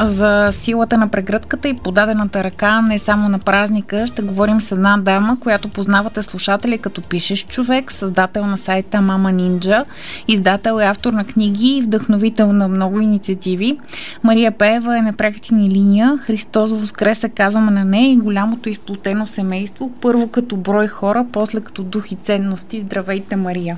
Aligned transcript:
За 0.00 0.48
силата 0.52 0.98
на 0.98 1.08
прегръдката 1.08 1.68
и 1.68 1.76
подадената 1.76 2.44
ръка 2.44 2.82
не 2.82 2.98
само 2.98 3.28
на 3.28 3.38
празника 3.38 4.06
ще 4.06 4.22
говорим 4.22 4.60
с 4.60 4.72
една 4.72 4.96
дама, 4.98 5.36
която 5.40 5.68
познавате 5.68 6.22
слушатели 6.22 6.78
като 6.78 7.02
пишеш 7.02 7.46
човек, 7.46 7.92
създател 7.92 8.46
на 8.46 8.58
сайта 8.58 9.00
Мама 9.00 9.32
Нинджа, 9.32 9.84
издател 10.28 10.78
и 10.80 10.84
автор 10.84 11.12
на 11.12 11.24
книги 11.24 11.76
и 11.76 11.82
вдъхновител 11.82 12.52
на 12.52 12.68
много 12.68 13.00
инициативи. 13.00 13.78
Мария 14.22 14.52
Пеева 14.52 14.98
е 14.98 15.02
на 15.02 15.12
пректи 15.12 15.54
линия. 15.54 16.18
Христос 16.18 16.72
Воскресе 16.72 17.28
казваме 17.28 17.70
на 17.70 17.84
нея 17.84 18.12
и 18.12 18.16
голямото 18.16 18.68
изплутено 18.68 19.26
семейство, 19.26 19.90
първо 20.00 20.28
като 20.28 20.56
брой 20.56 20.86
хора, 20.86 21.26
после 21.32 21.60
като 21.60 21.82
дух 21.82 22.12
и 22.12 22.14
ценности. 22.14 22.80
Здравейте, 22.80 23.36
Мария! 23.36 23.76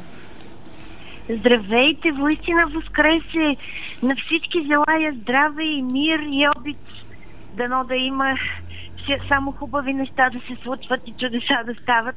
Здравейте, 1.29 2.13
воистина 2.13 2.67
възкресе! 2.67 3.57
На 4.03 4.17
всички 4.17 4.67
желая 4.67 5.13
здраве 5.13 5.65
и 5.65 5.83
мир 5.83 6.19
и 6.19 6.49
обич. 6.57 6.77
Дано 7.57 7.85
да 7.85 7.97
има 7.97 8.39
само 9.29 9.53
хубави 9.53 9.95
неща 9.95 10.31
да 10.31 10.41
се 10.41 10.63
случват 10.63 11.01
и 11.07 11.13
чудеса 11.13 11.65
да 11.67 11.75
стават. 11.75 12.17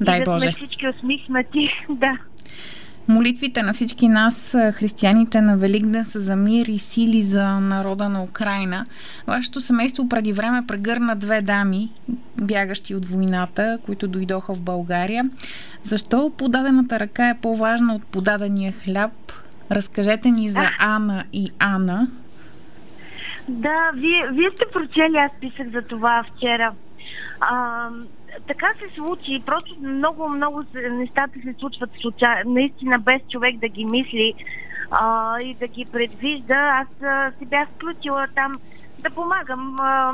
Дай 0.00 0.18
и 0.18 0.24
да 0.24 0.30
Боже. 0.30 0.40
сме 0.40 0.52
всички 0.52 0.88
усмихнати. 0.88 1.68
да. 1.88 2.18
Молитвите 3.08 3.62
на 3.62 3.72
всички 3.72 4.08
нас, 4.08 4.56
християните 4.72 5.40
на 5.40 5.56
Великден, 5.56 6.04
са 6.04 6.20
за 6.20 6.36
мир 6.36 6.66
и 6.66 6.78
сили 6.78 7.22
за 7.22 7.60
народа 7.60 8.08
на 8.08 8.22
Украина. 8.22 8.84
Вашето 9.26 9.60
семейство 9.60 10.08
преди 10.08 10.32
време 10.32 10.66
прегърна 10.68 11.16
две 11.16 11.42
дами, 11.42 11.92
бягащи 12.42 12.94
от 12.94 13.06
войната, 13.06 13.78
които 13.84 14.08
дойдоха 14.08 14.54
в 14.54 14.62
България. 14.62 15.24
Защо 15.82 16.32
подадената 16.38 17.00
ръка 17.00 17.28
е 17.28 17.38
по-важна 17.42 17.94
от 17.94 18.06
подадения 18.06 18.72
хляб? 18.72 19.12
Разкажете 19.70 20.30
ни 20.30 20.48
за 20.48 20.70
Ана 20.80 21.24
и 21.32 21.50
Ана. 21.58 22.08
Да, 23.48 23.90
вие, 23.94 24.28
вие 24.32 24.50
сте 24.54 24.64
прочели, 24.72 25.16
аз 25.16 25.30
писах 25.40 25.72
за 25.72 25.82
това 25.82 26.24
вчера. 26.34 26.72
А, 27.40 27.88
така 28.46 28.66
се 28.78 28.94
случи. 28.94 29.42
Просто 29.46 29.76
много, 29.80 30.28
много 30.28 30.60
нещата 30.90 31.40
се 31.42 31.54
случват 31.58 31.90
случайно, 32.00 32.52
наистина 32.52 32.98
без 32.98 33.22
човек 33.30 33.56
да 33.56 33.68
ги 33.68 33.84
мисли 33.84 34.34
а, 34.90 35.40
и 35.40 35.54
да 35.54 35.66
ги 35.66 35.84
предвижда. 35.84 36.84
Аз 36.84 37.02
а, 37.02 37.32
се 37.38 37.44
бях 37.44 37.68
включила 37.68 38.26
там 38.34 38.52
да 38.98 39.10
помагам. 39.10 39.80
А, 39.80 40.12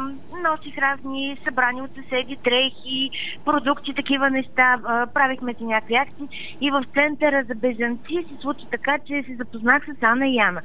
носих 0.51 0.79
разни 0.79 1.39
събрани 1.45 1.83
от 1.83 1.91
съседи, 1.95 2.39
дрехи, 2.45 3.11
продукти, 3.45 3.95
такива 3.95 4.31
неща. 4.31 4.79
А, 4.85 5.07
правихме 5.07 5.55
си 5.55 5.65
някакви 5.65 5.95
акции. 5.95 6.57
И 6.61 6.71
в 6.71 6.85
центъра 6.95 7.45
за 7.49 7.55
бежанци 7.55 8.27
се 8.29 8.43
случи 8.43 8.67
така, 8.71 8.99
че 9.07 9.23
се 9.23 9.35
запознах 9.35 9.85
с 9.85 10.03
Ана 10.03 10.29
и 10.29 10.35
Яна. 10.35 10.61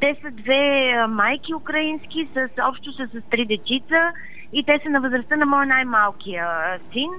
Те 0.00 0.16
са 0.22 0.30
две 0.30 0.92
майки 1.08 1.54
украински, 1.54 2.28
с, 2.34 2.48
общо 2.68 2.92
са 2.92 3.06
с 3.06 3.22
три 3.30 3.46
дечица 3.46 4.12
и 4.52 4.64
те 4.64 4.80
са 4.82 4.90
на 4.90 5.00
възрастта 5.00 5.36
на 5.36 5.46
моя 5.46 5.66
най-малкия 5.66 6.46
син 6.92 7.10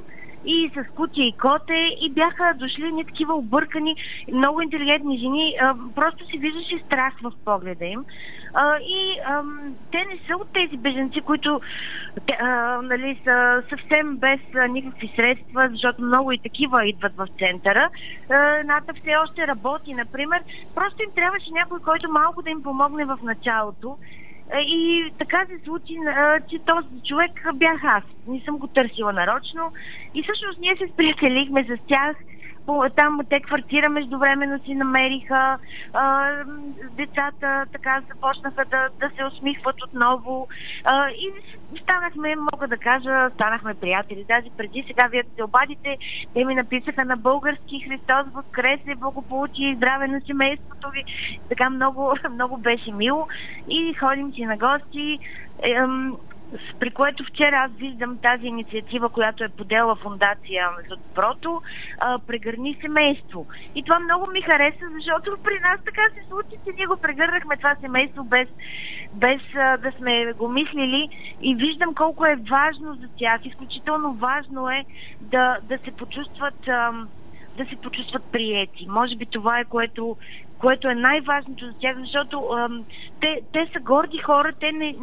и 0.46 0.72
с 0.76 0.96
куче 0.96 1.22
и 1.22 1.36
коте 1.42 1.90
и 2.02 2.10
бяха 2.10 2.54
дошли 2.56 2.92
ни 2.92 3.06
такива 3.06 3.34
объркани, 3.34 3.96
много 4.34 4.62
интелигентни 4.62 5.18
жени. 5.18 5.56
А, 5.62 5.76
просто 5.96 6.26
си 6.26 6.38
виждаше 6.38 6.84
страх 6.86 7.14
в 7.24 7.32
погледа 7.46 7.86
им. 7.86 8.06
А, 8.54 8.78
и 8.78 9.20
а, 9.26 9.44
те 9.92 9.98
не 9.98 10.20
са 10.28 10.36
от 10.36 10.54
тези 10.54 10.78
беженци, 10.78 11.22
които 11.22 11.62
а, 12.40 12.48
нали, 12.82 13.22
са 13.24 13.64
съвсем 13.70 14.18
без 14.18 14.40
а, 14.56 14.68
никакви 14.68 15.14
средства, 15.16 15.68
защото 15.72 16.02
много 16.02 16.32
и 16.32 16.38
такива 16.38 16.86
идват 16.86 17.16
в 17.18 17.28
центъра. 17.40 17.90
Едната 18.60 18.94
все 18.94 19.16
още 19.24 19.48
работи, 19.48 19.94
например. 19.94 20.42
Просто 20.76 21.04
им 21.04 21.10
трябваше 21.16 21.52
някой, 21.52 21.80
който 21.80 22.12
малко 22.12 22.42
да 22.42 22.50
им 22.50 22.64
помогне 22.64 23.06
в 23.06 23.18
началото. 23.24 23.98
И 24.58 25.14
така 25.18 25.46
се 25.46 25.64
случи, 25.64 25.94
че 26.50 26.60
този 26.60 27.02
човек 27.08 27.32
бях 27.54 27.84
аз. 27.84 28.04
Не 28.28 28.40
съм 28.40 28.58
го 28.58 28.68
търсила 28.68 29.14
нарочно. 29.14 29.72
И 30.14 30.24
всъщност 30.24 30.60
ние 30.60 30.76
се 30.76 30.94
сприятелихме 30.94 31.64
с 31.64 31.88
тях. 31.88 32.18
Там 32.96 33.20
те 33.30 33.40
квартира 33.40 33.90
междувременно 33.90 34.60
си 34.60 34.76
намериха. 34.76 35.58
А, 35.94 36.32
децата 36.92 37.66
така 37.72 38.02
започнаха 38.10 38.66
да, 38.66 38.90
да 39.00 39.10
се 39.16 39.26
усмихват 39.26 39.76
отново. 39.84 40.48
А, 40.84 41.10
и 41.10 41.32
станахме, 41.82 42.36
мога 42.36 42.68
да 42.68 42.78
кажа, 42.78 43.30
станахме 43.34 43.74
приятели. 43.74 44.26
Даже 44.28 44.48
преди 44.58 44.84
сега 44.88 45.08
вие 45.08 45.24
се 45.36 45.44
обадите, 45.44 45.98
те 46.34 46.46
ми 46.46 46.56
написаха 46.56 47.06
на 47.06 47.18
български 47.18 47.80
Христос 47.80 48.34
възкресе, 48.34 48.96
благополучие 48.96 49.70
и 49.70 49.76
здраве 49.76 50.08
на 50.08 50.22
семейството 50.22 50.90
ви. 50.90 51.04
Така 51.50 51.70
много, 51.70 52.14
много 52.32 52.58
беше 52.58 52.92
мило. 52.92 53.28
И 53.70 53.94
ходим 53.94 54.34
си 54.34 54.46
на 54.46 54.58
гости. 54.58 55.20
Ем, 55.64 56.16
при 56.80 56.92
което 56.92 57.24
вчера 57.24 57.56
аз 57.56 57.72
виждам 57.72 58.18
тази 58.18 58.48
инициатива, 58.48 59.10
която 59.10 59.44
е 59.44 59.50
подела 59.50 59.96
фундация 59.96 60.70
за 60.90 60.96
доброто, 60.96 61.62
прегърни 62.28 62.78
семейство. 62.82 63.48
И 63.76 63.84
това 63.84 64.00
много 64.00 64.28
ми 64.32 64.42
хареса, 64.42 64.86
защото 64.96 65.38
при 65.44 65.60
нас 65.60 65.80
така 65.86 66.02
се 66.14 66.30
случи, 66.30 66.56
че 66.66 66.74
ние 66.78 66.86
го 66.86 66.98
прегърнахме 66.98 67.58
това 67.58 67.76
семейство 67.82 68.24
без, 68.24 68.48
без 69.14 69.42
а, 69.56 69.78
да 69.78 69.92
сме 69.92 70.34
го 70.34 70.48
мислили 70.50 71.10
и 71.42 71.56
виждам 71.56 71.96
колко 71.96 72.26
е 72.26 72.40
важно 72.50 72.94
за 72.94 73.08
тях. 73.18 73.46
Изключително 73.46 74.14
важно 74.14 74.70
е 74.70 74.86
да, 75.22 75.58
да 75.64 75.78
се 75.78 75.92
почувстват 75.92 76.68
а, 76.68 76.92
да 77.58 77.66
се 77.66 77.76
почувстват 77.76 78.24
приети. 78.32 78.88
Може 78.90 79.16
би 79.16 79.26
това 79.26 79.60
е 79.60 79.66
което, 79.66 80.18
което 80.60 80.88
е 80.88 80.96
най-важното 80.96 81.66
за 81.66 81.74
тях, 81.80 81.98
защото 82.00 82.40
а, 82.40 82.70
те, 83.22 83.42
те 83.54 83.70
са 83.74 83.80
горди 83.80 84.18
хора, 84.18 84.54
те 84.60 84.72
не, 84.72 84.96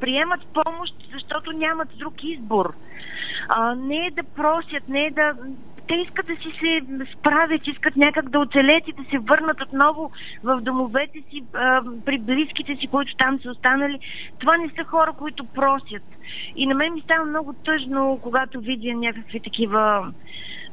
приемат 0.00 0.40
помощ, 0.54 0.94
защото 1.12 1.52
нямат 1.52 1.88
друг 1.98 2.14
избор. 2.24 2.74
А, 3.48 3.74
не 3.74 4.06
е 4.06 4.10
да 4.10 4.22
просят, 4.22 4.88
не 4.88 5.06
е 5.06 5.10
да... 5.10 5.32
Те 5.88 5.94
искат 5.94 6.26
да 6.26 6.36
си 6.36 6.48
се 6.60 6.80
справят, 7.18 7.66
искат 7.66 7.96
някак 7.96 8.28
да 8.28 8.38
оцелят 8.38 8.88
и 8.88 8.92
да 8.92 9.04
се 9.10 9.18
върнат 9.18 9.60
отново 9.60 10.10
в 10.44 10.60
домовете 10.60 11.22
си, 11.30 11.44
а, 11.54 11.82
при 12.04 12.18
близките 12.18 12.76
си, 12.76 12.86
които 12.86 13.16
там 13.18 13.40
са 13.40 13.50
останали. 13.50 13.98
Това 14.38 14.56
не 14.56 14.68
са 14.68 14.84
хора, 14.84 15.12
които 15.18 15.44
просят. 15.44 16.02
И 16.56 16.66
на 16.66 16.74
мен 16.74 16.92
ми 16.92 17.00
става 17.00 17.24
много 17.24 17.52
тъжно, 17.52 18.18
когато 18.22 18.60
видя 18.60 18.94
някакви 18.94 19.40
такива 19.40 20.12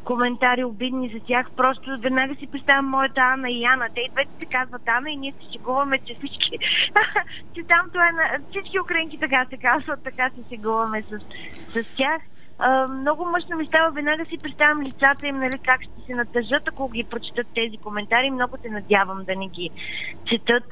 коментари 0.03 0.63
обидни 0.63 1.09
за 1.13 1.19
тях. 1.19 1.47
Просто 1.57 1.97
веднага 1.99 2.35
си 2.35 2.47
представям 2.47 2.85
моята 2.85 3.21
Ана 3.21 3.49
и 3.49 3.61
Яна. 3.61 3.87
Те 3.95 4.01
и 4.01 4.09
двете 4.09 4.31
се 4.39 4.45
казват 4.45 4.87
Ана 4.87 5.11
и 5.11 5.17
ние 5.17 5.33
се 5.33 5.51
шегуваме, 5.53 5.99
че 6.05 6.15
всички, 6.15 6.57
че 7.55 7.63
там 7.63 7.89
това 7.93 8.09
е 8.09 8.11
на... 8.11 8.39
Всички 8.49 8.79
украинки 8.79 9.19
така 9.19 9.45
се 9.49 9.57
казват, 9.57 10.03
така 10.03 10.29
се 10.29 10.43
шегуваме 10.49 11.01
с, 11.01 11.19
с 11.69 11.95
тях. 11.95 12.21
Много 12.89 13.25
мъжно 13.25 13.57
ми 13.57 13.65
става, 13.65 13.91
веднага 13.91 14.25
си 14.25 14.37
представям 14.37 14.81
лицата 14.81 15.27
им, 15.27 15.39
нали, 15.39 15.57
как 15.63 15.81
ще 15.83 16.05
се 16.05 16.15
натъжат, 16.15 16.67
ако 16.67 16.89
ги 16.89 17.03
прочитат 17.03 17.47
тези 17.55 17.77
коментари. 17.77 18.31
Много 18.31 18.57
се 18.61 18.69
надявам 18.69 19.23
да 19.23 19.35
не 19.35 19.47
ги 19.47 19.69
четат. 20.25 20.63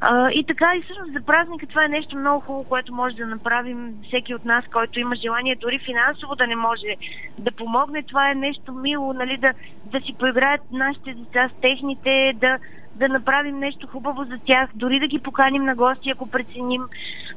Uh, 0.00 0.30
и 0.30 0.44
така, 0.46 0.76
и 0.76 0.82
всъщност 0.82 1.12
за 1.12 1.20
празника 1.20 1.66
това 1.66 1.84
е 1.84 1.88
нещо 1.88 2.16
много 2.16 2.40
хубаво, 2.40 2.64
което 2.64 2.94
може 2.94 3.16
да 3.16 3.26
направим 3.26 3.94
всеки 4.06 4.34
от 4.34 4.44
нас, 4.44 4.64
който 4.72 5.00
има 5.00 5.14
желание, 5.14 5.56
дори 5.56 5.78
финансово 5.78 6.34
да 6.34 6.46
не 6.46 6.56
може 6.56 6.96
да 7.38 7.50
помогне. 7.52 8.02
Това 8.02 8.30
е 8.30 8.34
нещо 8.34 8.72
мило, 8.72 9.12
нали, 9.12 9.36
да, 9.36 9.52
да 9.84 10.00
си 10.00 10.14
поиграят 10.18 10.60
нашите 10.72 11.14
деца 11.14 11.48
с 11.48 11.60
техните, 11.60 12.32
да, 12.34 12.58
да 12.94 13.08
направим 13.08 13.58
нещо 13.58 13.86
хубаво 13.86 14.24
за 14.24 14.38
тях, 14.44 14.70
дори 14.74 15.00
да 15.00 15.06
ги 15.06 15.18
поканим 15.18 15.64
на 15.64 15.74
гости, 15.74 16.10
ако 16.10 16.30
преценим, 16.30 16.82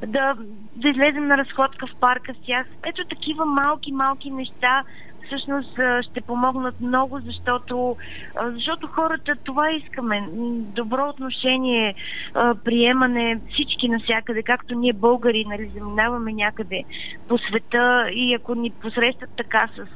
да, 0.06 0.34
да 0.76 0.88
излезем 0.88 1.26
на 1.26 1.36
разходка 1.38 1.86
в 1.86 1.94
парка 2.00 2.34
с 2.34 2.46
тях. 2.46 2.66
Ето 2.82 3.04
такива 3.04 3.44
малки, 3.46 3.92
малки 3.92 4.30
неща 4.30 4.84
всъщност 5.28 5.80
ще 6.00 6.20
помогнат 6.20 6.80
много, 6.80 7.20
защото, 7.20 7.96
защото 8.42 8.86
хората 8.86 9.36
това 9.44 9.70
искаме. 9.70 10.28
Добро 10.74 11.08
отношение, 11.08 11.94
приемане, 12.64 13.40
всички 13.52 13.88
навсякъде, 13.88 14.42
както 14.42 14.74
ние 14.74 14.92
българи, 14.92 15.44
нали, 15.48 15.70
заминаваме 15.74 16.32
някъде 16.32 16.84
по 17.28 17.38
света 17.38 18.10
и 18.10 18.34
ако 18.34 18.54
ни 18.54 18.70
посрещат 18.70 19.30
така 19.36 19.68
с 19.76 19.86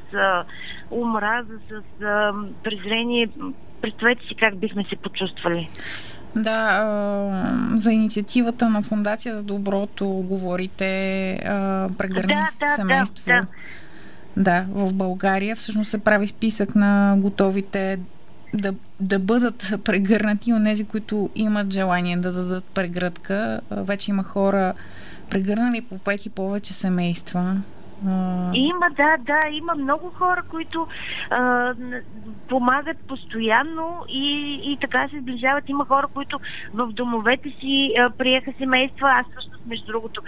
омраза, 0.91 1.59
с 1.71 1.83
презрение, 2.63 3.29
представете 3.83 4.27
си 4.29 4.35
как 4.41 4.59
бихме 4.59 4.85
се 4.91 4.97
почувствали. 4.97 5.69
Да, 6.37 6.87
за 7.75 7.93
инициативата 7.93 8.71
на 8.71 8.83
Фундация 8.83 9.37
за 9.37 9.43
доброто 9.43 10.07
говорите, 10.09 11.39
прегърни 11.99 12.35
да, 12.35 12.51
да, 12.61 12.73
семейство. 12.77 13.25
Да, 13.27 13.41
да. 13.41 13.47
Да, 14.37 14.67
в 14.71 14.93
България 14.93 15.57
всъщност 15.57 15.91
се 15.91 15.99
прави 15.99 16.27
списък 16.27 16.75
на 16.75 17.15
готовите 17.19 17.99
да, 18.55 18.75
да 19.01 19.19
бъдат 19.19 19.75
прегърнати 19.85 20.53
от 20.53 20.65
тези, 20.65 20.85
които 20.85 21.31
имат 21.35 21.73
желание 21.73 22.17
да 22.17 22.33
дадат 22.33 22.65
прегръдка. 22.65 23.61
Вече 23.71 24.11
има 24.11 24.23
хора 24.23 24.75
прегърнали 25.31 25.81
по 25.81 25.99
пет 25.99 26.27
и 26.27 26.31
повече 26.31 26.73
семейства. 26.73 27.57
Има, 28.55 28.91
да, 28.97 29.17
да, 29.19 29.49
има 29.53 29.75
много 29.75 30.11
хора, 30.11 30.43
които 30.51 30.87
а, 31.31 31.75
помагат 32.49 32.97
постоянно 33.09 34.05
и, 34.09 34.61
и 34.65 34.79
така 34.81 35.09
се 35.09 35.21
сближават. 35.21 35.69
Има 35.69 35.85
хора, 35.85 36.09
които 36.15 36.41
в 36.75 36.93
домовете 36.93 37.51
си 37.61 37.93
а, 37.99 38.11
приеха 38.11 38.53
семейства. 38.59 39.09
Аз 39.11 39.27
също 39.35 39.59
между 39.67 39.87
другото. 39.87 40.23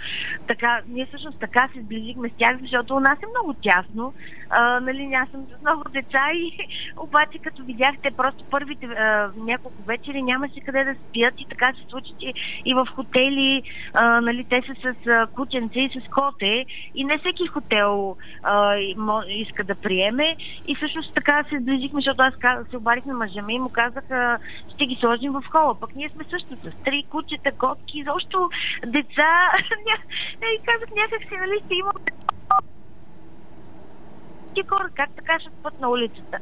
Така, 0.47 0.81
ние 0.87 1.05
всъщност 1.05 1.39
така 1.39 1.69
се 1.73 1.81
сближихме 1.81 2.29
с 2.29 2.33
тях, 2.37 2.57
защото 2.61 2.95
у 2.95 2.99
нас 2.99 3.19
е 3.23 3.31
много 3.39 3.53
тясно. 3.53 4.13
А, 4.49 4.79
нали, 4.79 5.13
аз 5.13 5.29
съм 5.29 5.45
с 5.45 5.61
много 5.61 5.83
деца 5.89 6.31
и 6.33 6.51
обаче 6.97 7.37
като 7.39 7.63
видяхте 7.63 8.11
просто 8.11 8.43
първите 8.51 8.85
а, 8.85 9.31
няколко 9.37 9.83
вечери 9.83 10.21
нямаше 10.21 10.59
къде 10.65 10.83
да 10.83 10.95
спят 10.95 11.33
и 11.37 11.45
така 11.49 11.73
се 11.73 11.89
случи 11.89 12.13
и, 12.21 12.33
и 12.65 12.73
в 12.73 12.87
хотели, 12.95 13.63
а, 13.93 14.21
нали, 14.21 14.45
те 14.49 14.61
са 14.61 14.73
с 14.81 15.07
а, 15.07 15.27
кученце 15.27 15.79
и 15.79 15.89
с 15.89 16.09
коте 16.09 16.65
и 16.95 17.03
не 17.03 17.17
всеки 17.17 17.47
хотел 17.47 18.15
а, 18.43 18.75
иска 19.27 19.63
да 19.63 19.75
приеме 19.75 20.35
и 20.67 20.75
всъщност 20.75 21.13
така 21.13 21.43
се 21.49 21.59
сближихме, 21.59 22.01
защото 22.01 22.23
аз 22.23 22.33
се 22.69 22.77
обарих 22.77 23.05
на 23.05 23.13
мъжа 23.13 23.41
ми 23.41 23.55
и 23.55 23.59
му 23.59 23.69
казах, 23.69 24.11
а, 24.11 24.37
ще 24.75 24.85
ги 24.85 24.97
сложим 24.99 25.31
в 25.31 25.43
хола. 25.51 25.79
Пък 25.79 25.95
ние 25.95 26.09
сме 26.09 26.23
също 26.23 26.55
с 26.55 26.83
три 26.85 27.05
кучета, 27.09 27.51
котки, 27.51 27.99
изобщо 27.99 28.49
деца. 28.85 29.24
и 30.55 30.65
казах 30.65 30.89
някак 30.95 31.21
си, 31.21 31.37
нали, 31.37 31.61
ще 31.65 31.75
имаме 31.75 31.99
ти 34.55 34.63
хора, 34.69 34.89
как 34.95 35.09
така 35.15 35.39
ще 35.39 35.49
спът 35.49 35.79
на 35.79 35.89
улицата? 35.89 36.37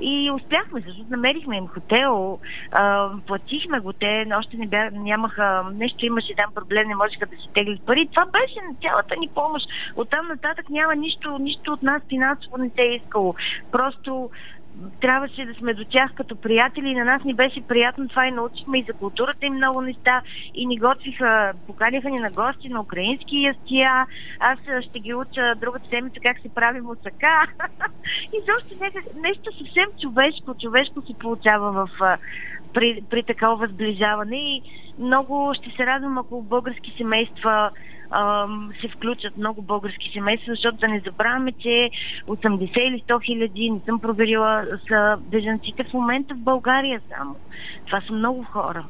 И 0.00 0.30
успяхме, 0.30 0.80
защото 0.80 1.10
намерихме 1.10 1.56
им 1.56 1.66
хотел, 1.66 2.38
а, 2.72 3.10
платихме 3.26 3.80
го, 3.80 3.92
те 3.92 4.26
още 4.38 4.56
не 4.56 4.66
бя, 4.66 4.90
нямаха, 4.92 5.64
нещо 5.74 6.06
имаше 6.06 6.34
там 6.36 6.54
проблем, 6.54 6.88
не 6.88 6.94
можеха 6.94 7.26
да 7.26 7.36
си 7.36 7.48
теглят 7.54 7.86
пари. 7.86 8.08
Това 8.12 8.24
беше 8.26 8.60
на 8.68 8.74
цялата 8.82 9.16
ни 9.16 9.28
помощ. 9.34 9.66
Оттам 9.96 10.28
нататък 10.28 10.70
няма 10.70 10.94
нищо, 10.94 11.38
нищо 11.38 11.72
от 11.72 11.82
нас 11.82 12.02
финансово 12.08 12.56
не 12.56 12.70
се 12.70 12.82
е 12.82 12.94
искало. 12.94 13.34
Просто 13.72 14.30
трябваше 15.00 15.44
да 15.44 15.54
сме 15.54 15.74
до 15.74 15.84
тях 15.84 16.14
като 16.14 16.36
приятели 16.36 16.88
и 16.88 16.94
на 16.94 17.04
нас 17.04 17.24
ни 17.24 17.34
беше 17.34 17.60
приятно 17.60 18.08
това 18.08 18.26
и 18.26 18.30
научихме 18.30 18.78
и 18.78 18.84
за 18.88 18.92
културата 18.92 19.46
им 19.46 19.54
много 19.54 19.80
неща 19.80 20.22
и 20.54 20.66
ни 20.66 20.78
готвиха, 20.78 21.52
поканиха 21.66 22.10
ни 22.10 22.18
на 22.18 22.30
гости 22.30 22.68
на 22.68 22.80
украински 22.80 23.42
ястия. 23.42 24.06
Аз 24.40 24.58
ще 24.84 24.98
ги 25.00 25.14
уча 25.14 25.54
другата 25.60 25.88
седмица 25.88 26.20
как 26.26 26.40
се 26.40 26.54
прави 26.54 26.80
мусака. 26.80 27.46
и 28.32 28.38
защо 28.46 28.84
нещо 29.20 29.50
съвсем 29.58 29.86
човешко, 30.02 30.54
човешко 30.54 31.02
се 31.02 31.14
получава 31.18 31.72
в, 31.72 32.18
при, 32.72 33.02
при 33.10 33.22
такова 33.22 33.66
сближаване 33.66 34.36
и 34.36 34.62
много 34.98 35.54
ще 35.54 35.70
се 35.70 35.86
радвам, 35.86 36.18
ако 36.18 36.42
български 36.42 36.94
семейства 36.96 37.70
се 38.80 38.88
включат 38.88 39.36
много 39.36 39.62
български 39.62 40.10
семейства, 40.14 40.52
защото 40.52 40.76
да 40.76 40.88
не 40.88 41.02
забравяме, 41.06 41.52
че 41.52 41.90
80 42.26 42.78
или 42.78 43.02
100 43.08 43.24
хиляди, 43.24 43.70
не 43.70 43.80
съм 43.84 44.00
проверила, 44.00 44.64
са 44.88 45.16
бежанците 45.20 45.84
в 45.84 45.92
момента 45.92 46.34
в 46.34 46.38
България 46.38 47.00
само. 47.10 47.36
Това 47.86 48.00
са 48.00 48.12
много 48.12 48.42
хора. 48.44 48.84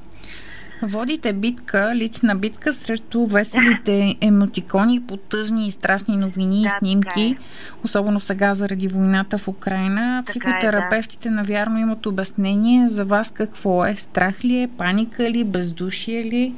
Водите 0.83 1.33
битка, 1.33 1.93
лична 1.95 2.37
битка 2.37 2.73
срещу 2.73 3.27
веселите 3.27 4.17
емотикони 4.21 5.03
по 5.09 5.17
тъжни 5.17 5.67
и 5.67 5.71
страшни 5.71 6.17
новини 6.17 6.63
да, 6.63 6.67
и 6.67 6.71
снимки, 6.79 7.21
е. 7.21 7.37
особено 7.85 8.21
сега 8.21 8.55
заради 8.55 8.89
войната 8.89 9.39
в 9.39 9.49
Украина. 9.49 10.23
Така 10.27 10.31
Психотерапевтите, 10.31 11.29
е, 11.29 11.31
да. 11.31 11.37
навярно, 11.37 11.79
имат 11.79 12.07
обяснение 12.07 12.89
за 12.89 13.05
вас 13.05 13.31
какво 13.31 13.87
е. 13.87 13.95
Страх 13.95 14.45
ли 14.45 14.63
е, 14.63 14.69
паника 14.79 15.31
ли, 15.31 15.45
бездушие 15.45 16.25
ли? 16.25 16.55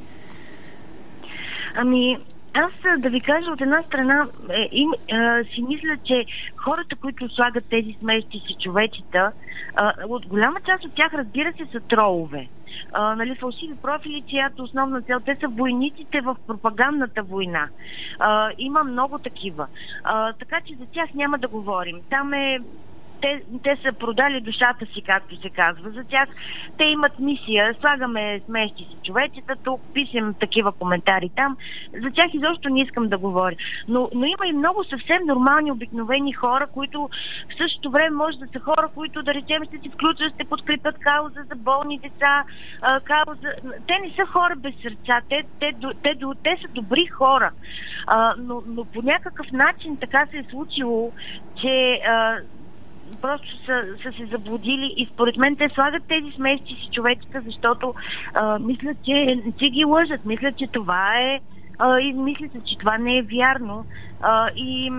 Ами, 1.75 2.17
аз 2.53 3.01
да 3.01 3.09
ви 3.09 3.21
кажа, 3.21 3.51
от 3.51 3.61
една 3.61 3.83
страна 3.83 4.27
е, 4.49 4.69
им, 4.71 4.91
е, 4.93 5.43
си 5.43 5.61
мисля, 5.61 5.97
че 6.03 6.25
хората, 6.55 6.95
които 6.95 7.29
слагат 7.29 7.65
тези 7.69 7.97
смещи 7.99 8.43
си 8.47 8.55
човечета, 8.63 9.31
е, 10.01 10.05
от 10.05 10.27
голяма 10.27 10.59
част 10.61 10.85
от 10.85 10.95
тях, 10.95 11.13
разбира 11.13 11.53
се, 11.53 11.71
са 11.71 11.79
тролове. 11.79 12.47
А, 12.93 13.15
нали, 13.15 13.35
фалшиви 13.35 13.75
профили, 13.81 14.23
чиято 14.27 14.63
основна 14.63 15.01
цел, 15.01 15.19
те 15.19 15.37
са 15.39 15.47
войниците 15.47 16.21
в 16.21 16.35
пропагандната 16.47 17.23
война. 17.23 17.69
А, 18.19 18.51
има 18.57 18.83
много 18.83 19.19
такива. 19.19 19.67
А, 20.03 20.33
така 20.33 20.61
че 20.65 20.75
за 20.75 20.85
тях 20.85 21.13
няма 21.13 21.37
да 21.37 21.47
говорим. 21.47 21.99
Там 22.09 22.33
е 22.33 22.59
те, 23.21 23.41
те 23.63 23.77
са 23.83 23.93
продали 23.93 24.41
душата 24.41 24.85
си, 24.85 25.01
както 25.01 25.41
се 25.41 25.49
казва. 25.49 25.89
За 25.89 26.03
тях 26.03 26.29
те 26.77 26.83
имат 26.83 27.19
мисия. 27.19 27.75
Слагаме 27.79 28.41
смещи 28.45 28.83
си 28.83 28.97
човечета, 29.03 29.55
тук 29.63 29.81
пишем 29.93 30.33
такива 30.39 30.71
коментари 30.71 31.29
там. 31.35 31.57
За 31.93 32.11
тях 32.11 32.33
изобщо 32.33 32.69
не 32.69 32.81
искам 32.81 33.09
да 33.09 33.17
говоря. 33.17 33.55
Но, 33.87 34.09
но 34.15 34.25
има 34.25 34.47
и 34.47 34.53
много 34.53 34.83
съвсем 34.83 35.25
нормални, 35.25 35.71
обикновени 35.71 36.33
хора, 36.33 36.67
които 36.67 37.09
в 37.49 37.57
същото 37.57 37.91
време 37.91 38.09
може 38.09 38.37
да 38.37 38.47
са 38.47 38.59
хора, 38.59 38.89
които 38.95 39.23
да 39.23 39.33
речем 39.33 39.63
ще 39.63 39.77
се 39.77 39.89
включат, 39.89 40.33
ще 40.33 40.43
подкрепят 40.43 40.97
кауза 40.99 41.43
за 41.49 41.55
болни 41.55 41.99
деца. 41.99 42.43
Кауза... 43.03 43.49
Те 43.87 43.99
не 44.01 44.09
са 44.15 44.25
хора 44.25 44.55
без 44.55 44.75
сърца. 44.81 45.21
Те, 45.29 45.43
те, 45.59 45.73
те, 45.81 45.93
те, 46.03 46.15
те 46.43 46.57
са 46.61 46.67
добри 46.67 47.05
хора. 47.05 47.51
Но, 48.37 48.63
но 48.67 48.85
по 48.85 49.01
някакъв 49.01 49.51
начин 49.51 49.97
така 49.97 50.27
се 50.31 50.37
е 50.37 50.45
случило, 50.49 51.11
че 51.61 51.99
а, 52.07 52.37
просто 53.21 53.47
са, 53.65 53.83
са 54.03 54.11
се 54.17 54.25
заблудили 54.25 54.93
и 54.97 55.09
според 55.13 55.37
мен 55.37 55.55
те 55.55 55.69
слагат 55.69 56.03
тези 56.07 56.31
смещи 56.35 56.75
си 56.75 56.89
човечета, 56.93 57.41
защото 57.45 57.93
а, 58.33 58.59
мислят, 58.59 58.97
че, 59.05 59.43
че 59.59 59.69
ги 59.69 59.85
лъжат. 59.85 60.25
Мислят, 60.25 60.57
че 60.57 60.67
това 60.67 61.19
е 61.19 61.39
а, 61.79 61.99
и 61.99 62.13
мислят, 62.13 62.51
че 62.65 62.77
това 62.77 62.97
не 62.97 63.17
е 63.17 63.21
вярно. 63.21 63.85
А, 64.23 64.49
и 64.55 64.91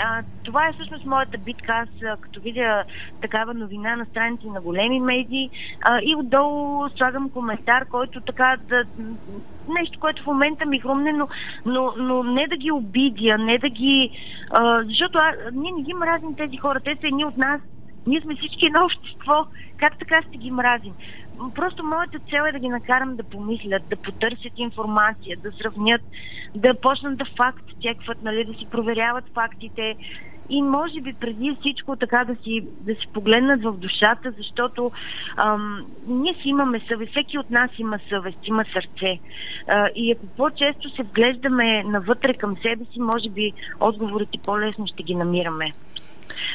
а, 0.00 0.22
това 0.44 0.68
е 0.68 0.72
всъщност 0.72 1.04
моята 1.04 1.38
битка. 1.38 1.72
Аз 1.72 2.18
като 2.20 2.40
видя 2.40 2.84
такава 3.20 3.54
новина 3.54 3.96
на 3.96 4.04
страници 4.04 4.46
на 4.46 4.60
големи 4.60 5.00
медии 5.00 5.50
а, 5.80 6.00
и 6.02 6.14
отдолу 6.16 6.88
слагам 6.96 7.30
коментар, 7.30 7.86
който 7.88 8.20
така 8.20 8.56
да 8.68 8.84
нещо, 9.68 9.98
което 10.00 10.22
в 10.22 10.26
момента 10.26 10.66
ми 10.66 10.80
хрумне, 10.80 11.12
но, 11.12 11.28
но, 11.66 11.94
но 11.96 12.22
не 12.22 12.46
да 12.46 12.56
ги 12.56 12.72
обидя, 12.72 13.38
не 13.38 13.58
да 13.58 13.68
ги... 13.68 14.10
А, 14.50 14.82
защото 14.84 15.18
а, 15.18 15.32
ние 15.52 15.72
не 15.72 15.82
ги 15.82 15.94
мразим 15.94 16.34
тези 16.36 16.56
хора, 16.56 16.80
те 16.80 16.96
са 17.00 17.06
едни 17.06 17.24
от 17.24 17.36
нас, 17.36 17.60
ние 18.06 18.20
сме 18.20 18.36
всички 18.36 18.66
едно 18.66 18.84
общество. 18.84 19.46
Как 19.78 19.98
така 19.98 20.22
ще 20.22 20.38
ги 20.38 20.50
мразим? 20.50 20.94
Просто 21.54 21.84
моята 21.84 22.18
цел 22.30 22.42
е 22.48 22.52
да 22.52 22.58
ги 22.58 22.68
накарам 22.68 23.16
да 23.16 23.24
помислят, 23.24 23.82
да 23.88 23.96
потърсят 23.96 24.52
информация, 24.56 25.36
да 25.42 25.52
сравнят, 25.52 26.02
да 26.54 26.80
почнат 26.80 27.18
да 27.18 27.24
факт 27.36 27.64
чекват, 27.80 28.22
нали, 28.22 28.44
да 28.44 28.54
си 28.54 28.66
проверяват 28.70 29.24
фактите 29.34 29.96
и 30.50 30.62
може 30.62 31.00
би 31.00 31.12
преди 31.12 31.56
всичко 31.60 31.96
така 31.96 32.24
да 32.24 32.36
си, 32.42 32.64
да 32.80 32.94
си 32.94 33.06
погледнат 33.12 33.62
в 33.62 33.72
душата, 33.72 34.32
защото 34.38 34.90
ам, 35.36 35.86
ние 36.06 36.34
си 36.34 36.48
имаме 36.48 36.80
съвест, 36.88 37.10
всеки 37.10 37.38
от 37.38 37.50
нас 37.50 37.70
има 37.78 37.98
съвест, 38.08 38.38
има 38.44 38.64
сърце. 38.72 39.18
А, 39.68 39.88
и 39.94 40.12
ако 40.12 40.26
по-често 40.36 40.90
се 40.90 41.02
вглеждаме 41.02 41.82
навътре 41.84 42.34
към 42.34 42.56
себе 42.56 42.84
си, 42.84 43.00
може 43.00 43.30
би 43.30 43.52
отговорите 43.80 44.38
по-лесно 44.44 44.86
ще 44.86 45.02
ги 45.02 45.14
намираме. 45.14 45.72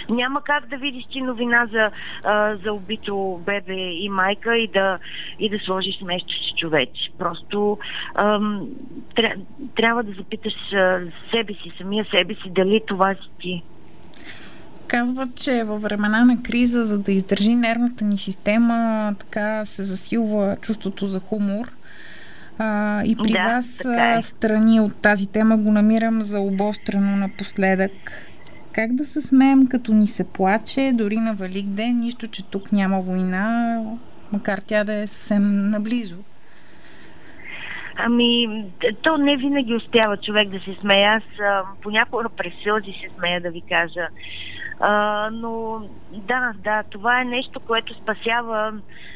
Няма 0.09 0.41
как 0.41 0.67
да 0.67 0.77
видиш 0.77 1.03
ти 1.11 1.21
новина 1.21 1.67
за, 1.71 1.91
а, 2.23 2.55
за 2.55 2.73
убито 2.73 3.41
бебе 3.45 3.73
и 3.75 4.09
майка 4.09 4.57
и 4.57 4.67
да, 4.67 4.99
и 5.39 5.49
да 5.49 5.59
сложиш 5.59 5.99
нещо 6.01 6.33
си 6.33 6.53
човек. 6.57 6.89
Просто 7.19 7.77
ам, 8.15 8.67
тря, 9.15 9.33
трябва 9.75 10.03
да 10.03 10.11
запиташ 10.11 10.53
а, 10.73 10.99
себе 11.31 11.53
си, 11.53 11.71
самия 11.77 12.05
себе 12.05 12.33
си, 12.33 12.49
дали 12.49 12.81
това 12.87 13.13
си 13.13 13.29
ти. 13.39 13.63
Казват, 14.87 15.35
че 15.35 15.63
във 15.63 15.81
времена 15.81 16.25
на 16.25 16.43
криза, 16.43 16.83
за 16.83 16.99
да 16.99 17.11
издържи 17.11 17.55
нервната 17.55 18.05
ни 18.05 18.17
система, 18.17 19.13
така 19.19 19.65
се 19.65 19.83
засилва 19.83 20.57
чувството 20.61 21.07
за 21.07 21.19
хумор. 21.19 21.65
А, 22.57 23.01
и 23.05 23.15
при 23.15 23.31
да, 23.31 23.43
вас 23.43 23.85
е. 23.85 24.21
в 24.21 24.27
страни 24.27 24.79
от 24.79 24.95
тази 24.95 25.27
тема 25.27 25.57
го 25.57 25.71
намирам 25.71 26.21
за 26.21 26.39
обострено 26.39 27.15
напоследък. 27.15 27.91
Как 28.75 28.93
да 28.93 29.05
се 29.05 29.21
смеем, 29.21 29.67
като 29.67 29.93
ни 29.93 30.07
се 30.07 30.33
плаче, 30.33 30.91
дори 30.93 31.15
на 31.15 31.33
Велик 31.33 31.65
ден, 31.65 31.99
нищо, 31.99 32.27
че 32.27 32.45
тук 32.45 32.71
няма 32.71 32.99
война, 32.99 33.79
макар 34.33 34.57
тя 34.67 34.83
да 34.83 34.93
е 34.93 35.07
съвсем 35.07 35.69
наблизо? 35.69 36.15
Ами, 37.97 38.65
то 39.01 39.17
не 39.17 39.37
винаги 39.37 39.75
успява 39.75 40.17
човек 40.17 40.49
да 40.49 40.59
се 40.59 40.75
смее. 40.81 41.03
Аз 41.03 41.23
понякога 41.81 42.29
през 42.29 42.53
сълзи 42.63 42.91
се 42.91 43.17
смея 43.17 43.41
да 43.41 43.49
ви 43.49 43.61
кажа. 43.69 44.07
А, 44.79 45.29
но 45.31 45.81
да, 46.11 46.53
да, 46.63 46.83
това 46.83 47.21
е 47.21 47.25
нещо, 47.25 47.59
което 47.59 47.93
спасява 47.93 48.73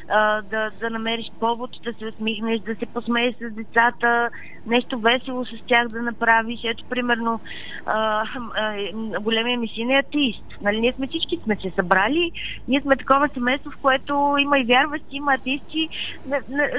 а, 0.10 0.42
да, 0.42 0.70
да 0.80 0.90
намериш 0.90 1.32
повод, 1.40 1.70
да 1.84 1.94
се 1.94 2.06
усмихнеш, 2.06 2.60
да 2.60 2.76
се 2.76 2.86
посмееш 2.86 3.36
с 3.36 3.54
децата, 3.54 4.30
нещо 4.66 5.00
весело 5.00 5.46
с 5.46 5.50
тях 5.68 5.88
да 5.88 6.02
направиш. 6.02 6.60
Ето, 6.64 6.84
примерно, 6.90 7.40
а, 7.86 8.24
а, 8.56 9.20
големия 9.20 9.60
ми 9.60 9.68
син 9.68 9.90
е 9.90 9.98
атеист. 9.98 10.44
Нали, 10.62 10.80
ние 10.80 10.94
сме 10.94 11.08
всички 11.08 11.40
сме 11.44 11.56
се 11.56 11.70
събрали, 11.70 12.32
ние 12.68 12.82
сме 12.82 12.98
такова 12.98 13.30
семейство, 13.34 13.72
в 13.72 13.78
което 13.82 14.36
има 14.40 14.60
и 14.60 14.64
вярващи, 14.64 15.16
има 15.16 15.34
атеисти. 15.34 15.90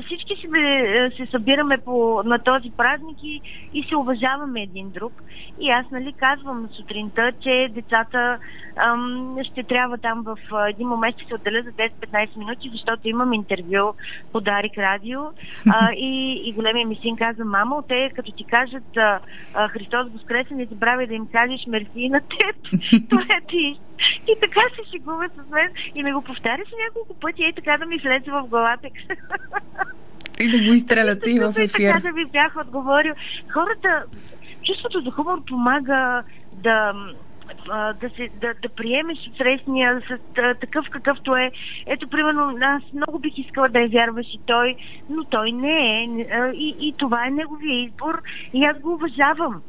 Всички 0.07 0.37
се, 0.37 1.11
се 1.17 1.27
събираме 1.31 1.79
по, 1.79 2.23
на 2.25 2.39
този 2.39 2.71
празник 2.71 3.19
и, 3.23 3.41
и 3.75 3.83
се 3.83 3.97
уважаваме 3.97 4.63
един 4.63 4.91
друг. 4.91 5.23
И 5.61 5.71
аз, 5.71 5.91
нали, 5.91 6.13
казвам 6.13 6.69
сутринта, 6.77 7.33
че 7.41 7.69
децата 7.71 8.39
ще 9.43 9.63
трябва 9.63 9.99
там 9.99 10.23
в 10.23 10.37
един 10.69 10.89
момент 10.89 11.17
ще 11.17 11.29
се 11.29 11.35
отделя 11.35 11.63
за 11.63 11.71
10-15 11.73 12.37
минути, 12.37 12.71
защото 12.73 13.09
имам 13.09 13.33
интервю 13.33 13.95
по 14.33 14.41
Дарик 14.41 14.79
Радио 14.79 15.21
а, 15.71 15.93
и, 15.93 16.43
и 16.45 16.53
големия 16.53 16.87
ми 16.87 16.99
син 17.03 17.17
каза, 17.17 17.45
мамо, 17.45 17.83
те 17.89 18.11
като 18.17 18.33
ти 18.33 18.45
кажат 18.45 18.97
а, 18.97 19.19
а, 19.55 19.69
Христос 19.69 20.09
Воскресе, 20.13 20.55
не 20.55 20.65
забравяй 20.65 21.07
да 21.07 21.15
им 21.15 21.27
кажеш 21.33 21.67
мерси 21.67 22.09
на 22.09 22.21
теб. 22.21 22.57
Това 23.11 23.23
е 23.23 23.47
ти. 23.49 23.81
И 24.29 24.35
така 24.41 24.61
се 24.61 24.91
шегува 24.91 25.29
с 25.29 25.51
мен 25.51 25.71
и 25.95 26.03
ме 26.03 26.13
го 26.13 26.23
повтаряше 26.23 26.73
няколко 26.85 27.15
пъти 27.15 27.43
и 27.43 27.53
така 27.53 27.77
да 27.79 27.87
ми 27.87 27.99
влезе 27.99 28.31
в 28.31 28.47
главата. 28.49 28.89
И 30.41 30.51
да 30.51 30.59
го 30.59 30.73
изстреляте 30.75 31.31
и 31.31 31.39
в 31.39 31.53
ефир. 31.59 31.93
Така 31.93 32.01
да 32.01 32.13
ви 32.13 32.25
бях 32.25 32.57
отговорил. 32.57 33.15
Хората, 33.53 34.05
чувството 34.63 35.01
за 35.01 35.11
хумор 35.11 35.45
помага 35.45 36.23
да 36.53 36.93
да, 38.01 38.11
се, 38.17 38.29
да, 38.41 38.55
да 38.63 38.69
приемеш 38.69 39.19
срещния 39.39 40.03
с 40.09 40.39
а, 40.39 40.55
такъв 40.55 40.87
какъвто 40.91 41.37
е. 41.37 41.51
Ето, 41.87 42.09
примерно, 42.09 42.59
аз 42.63 42.83
много 42.93 43.19
бих 43.19 43.39
искала 43.39 43.69
да 43.69 43.81
я 43.81 43.89
вярваш 43.89 44.27
и 44.35 44.41
той, 44.47 44.77
но 45.11 45.25
той 45.25 45.53
не 45.53 46.03
е. 46.03 46.05
И, 46.55 46.77
и 46.81 46.95
това 46.99 47.27
е 47.27 47.31
неговия 47.31 47.85
избор 47.85 48.23
и 48.53 48.65
аз 48.65 48.79
го 48.81 48.93
уважавам. 48.93 49.63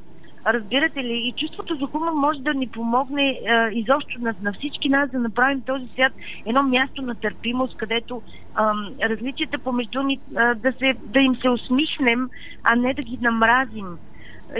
Разбирате 0.48 1.04
ли? 1.04 1.14
И 1.14 1.34
чувството 1.38 1.76
за 1.76 1.86
хумор 1.86 2.12
може 2.12 2.40
да 2.40 2.54
ни 2.54 2.68
помогне 2.68 3.40
а, 3.50 3.70
изобщо 3.72 4.22
на, 4.22 4.36
на 4.42 4.54
всички 4.54 4.90
нас 4.90 5.10
да 5.10 5.20
направим 5.20 5.62
този 5.62 5.88
свят 5.88 6.14
едно 6.46 6.64
място 6.64 7.02
на 7.02 7.16
търпимост, 7.16 7.78
където 7.78 8.22
а, 8.56 8.74
различията 9.04 9.60
помежду 9.60 10.04
ни 10.04 10.20
а, 10.36 10.54
да, 10.54 10.72
се, 10.72 10.94
да 11.04 11.20
им 11.20 11.36
се 11.36 11.50
усмихнем, 11.50 12.30
а 12.64 12.76
не 12.76 12.94
да 12.94 13.02
ги 13.02 13.18
намразим. 13.22 13.98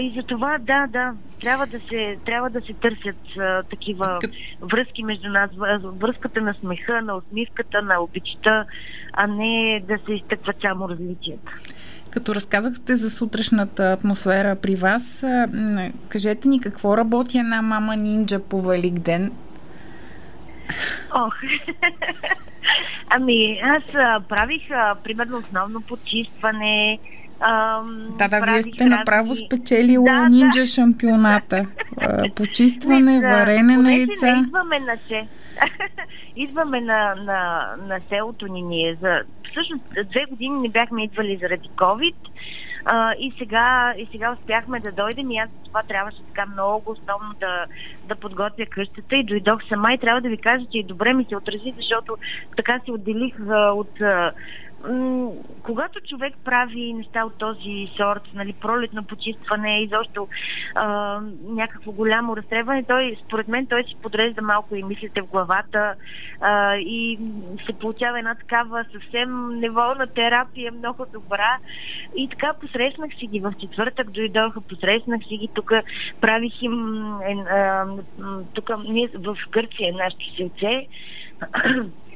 И 0.00 0.12
за 0.16 0.22
това, 0.22 0.58
да, 0.58 0.86
да, 0.86 1.14
трябва 1.40 1.66
да 1.66 1.80
се, 1.80 2.18
трябва 2.24 2.50
да 2.50 2.60
се 2.60 2.72
търсят 2.72 3.38
а, 3.38 3.62
такива 3.62 4.18
връзки 4.60 5.02
между 5.04 5.28
нас, 5.28 5.50
връзката 5.82 6.40
на 6.40 6.54
смеха, 6.54 7.02
на 7.02 7.16
усмивката, 7.16 7.82
на 7.82 8.00
обичта, 8.00 8.64
а 9.12 9.26
не 9.26 9.82
да 9.88 9.98
се 10.06 10.12
изтъкват 10.12 10.56
само 10.60 10.88
различията. 10.88 11.52
Като 12.10 12.34
разказахте 12.34 12.96
за 12.96 13.10
сутрешната 13.10 13.92
атмосфера 13.92 14.56
при 14.56 14.74
вас, 14.74 15.24
кажете 16.08 16.48
ни 16.48 16.60
какво 16.60 16.96
работи 16.96 17.38
една 17.38 17.62
мама 17.62 17.96
нинджа 17.96 18.40
по 18.40 18.62
Велик 18.62 18.94
ден? 18.94 19.32
Ох, 21.14 21.34
ами 23.10 23.60
аз 23.62 23.82
правих 24.28 24.70
а, 24.70 24.94
примерно 25.04 25.38
основно 25.38 25.80
почистване, 25.80 26.98
Ам, 27.42 28.14
да, 28.18 28.28
да, 28.28 28.40
вие 28.40 28.62
сте 28.62 28.84
направо 28.84 29.34
спечелила 29.34 30.04
да, 30.04 30.28
нинджа 30.28 30.60
да. 30.60 30.66
шампионата. 30.66 31.66
Почистване, 32.36 33.20
варене 33.20 33.76
на 33.76 33.94
яйца. 33.94 34.44
Идваме 34.46 34.80
на 34.80 34.96
че. 35.08 35.26
идваме 36.36 36.80
на, 36.80 37.14
на, 37.14 37.70
на 37.88 38.00
селото 38.00 38.46
ни 38.46 38.62
ние. 38.62 38.94
За, 38.94 39.22
всъщност, 39.50 39.84
две 40.10 40.24
години 40.30 40.58
не 40.60 40.68
бяхме 40.68 41.04
идвали 41.04 41.38
заради 41.42 41.68
COVID. 41.68 42.14
А, 42.84 43.12
и, 43.18 43.32
сега, 43.38 43.94
и 43.98 44.08
сега 44.12 44.36
успяхме 44.40 44.80
да 44.80 44.92
дойдем 44.92 45.30
и 45.30 45.38
аз 45.38 45.50
за 45.50 45.64
това 45.64 45.82
трябваше 45.82 46.18
така 46.28 46.46
много 46.46 46.90
основно 46.90 47.34
да, 47.40 47.66
да 48.08 48.16
подготвя 48.16 48.66
къщата 48.66 49.16
и 49.16 49.24
дойдох 49.24 49.68
сама 49.68 49.92
и 49.92 49.98
трябва 49.98 50.20
да 50.20 50.28
ви 50.28 50.36
кажа, 50.36 50.66
че 50.72 50.78
и 50.78 50.84
добре 50.84 51.12
ми 51.12 51.24
се 51.24 51.36
отрази, 51.36 51.74
защото 51.76 52.16
така 52.56 52.80
се 52.84 52.92
отделих 52.92 53.34
а, 53.50 53.72
от 53.72 54.00
а, 54.00 54.32
когато 55.62 56.00
човек 56.00 56.34
прави 56.44 56.92
неща 56.92 57.24
от 57.24 57.38
този 57.38 57.88
сорт, 57.96 58.22
нали, 58.34 58.52
пролетно 58.52 59.04
почистване, 59.04 59.82
изобщо 59.82 60.28
а, 60.74 61.20
някакво 61.42 61.92
голямо 61.92 62.36
разтребване, 62.36 62.84
той, 62.84 63.16
според 63.26 63.48
мен, 63.48 63.66
той 63.66 63.84
си 63.84 63.96
подрежда 64.02 64.42
малко 64.42 64.76
и 64.76 64.82
мислите 64.82 65.22
в 65.22 65.26
главата 65.26 65.94
а, 66.40 66.76
и 66.76 67.18
се 67.66 67.72
получава 67.72 68.18
една 68.18 68.34
такава 68.34 68.84
съвсем 68.92 69.60
неволна 69.60 70.06
терапия, 70.06 70.72
много 70.72 71.06
добра. 71.12 71.58
И 72.16 72.28
така 72.28 72.52
посрещнах 72.60 73.10
си 73.18 73.26
ги 73.26 73.40
в 73.40 73.54
четвъртък, 73.60 74.10
дойдоха, 74.10 74.60
посрещнах 74.60 75.22
си 75.28 75.36
ги, 75.36 75.48
тук 75.54 75.72
правих 76.20 76.62
им, 76.62 77.04
е, 77.20 77.36
тук 78.54 78.70
ние 78.88 79.08
в 79.14 79.36
Гърция 79.50 79.92
нашето 79.92 80.36
селце, 80.36 80.86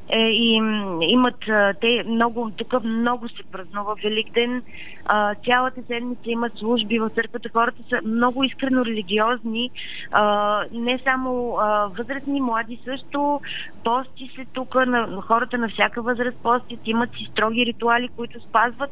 е, 0.09 0.19
и 0.19 0.55
имат 1.01 1.45
те 1.81 2.05
много, 2.07 2.51
тук 2.57 2.85
много 2.85 3.29
се 3.29 3.43
празнува 3.53 3.95
Великден. 4.05 4.63
А, 5.09 5.35
цялата 5.35 5.83
седмица 5.87 6.23
имат 6.27 6.53
служби 6.59 6.99
в 6.99 7.11
църквата. 7.11 7.49
Хората 7.53 7.83
са 7.89 8.01
много 8.05 8.45
искрено 8.45 8.85
религиозни. 8.85 9.71
А, 10.13 10.63
не 10.73 10.99
само 11.05 11.57
а, 11.61 11.87
възрастни, 11.87 12.41
млади 12.41 12.79
също. 12.85 13.41
Пости 13.85 14.31
се 14.35 14.45
тук, 14.53 14.75
на, 14.75 15.07
на 15.07 15.21
хората 15.21 15.59
на 15.59 15.69
всяка 15.69 16.03
възраст 16.03 16.39
постят, 16.43 16.81
имат 16.85 17.11
си 17.13 17.29
строги 17.33 17.67
ритуали, 17.67 18.09
които 18.17 18.41
спазват. 18.41 18.91